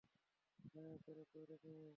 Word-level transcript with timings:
হ্যাঁ, 0.71 0.95
তারা 1.05 1.23
তো 1.31 1.37
ওরকমই। 1.41 1.89